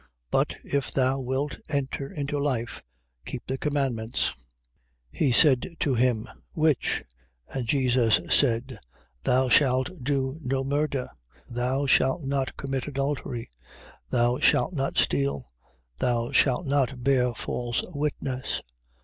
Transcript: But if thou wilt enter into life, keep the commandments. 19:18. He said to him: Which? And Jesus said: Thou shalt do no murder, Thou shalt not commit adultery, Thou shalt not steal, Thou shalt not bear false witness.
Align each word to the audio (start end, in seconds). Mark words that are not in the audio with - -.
But 0.31 0.55
if 0.63 0.91
thou 0.91 1.19
wilt 1.19 1.59
enter 1.69 2.11
into 2.11 2.39
life, 2.39 2.81
keep 3.23 3.45
the 3.45 3.55
commandments. 3.59 4.33
19:18. 5.13 5.19
He 5.19 5.31
said 5.31 5.67
to 5.79 5.93
him: 5.93 6.27
Which? 6.53 7.03
And 7.53 7.67
Jesus 7.67 8.19
said: 8.31 8.79
Thou 9.25 9.47
shalt 9.49 9.91
do 10.01 10.39
no 10.41 10.63
murder, 10.63 11.07
Thou 11.49 11.85
shalt 11.85 12.23
not 12.23 12.57
commit 12.57 12.87
adultery, 12.87 13.51
Thou 14.09 14.39
shalt 14.39 14.73
not 14.73 14.97
steal, 14.97 15.45
Thou 15.97 16.31
shalt 16.31 16.65
not 16.65 17.03
bear 17.03 17.35
false 17.35 17.83
witness. 17.93 18.63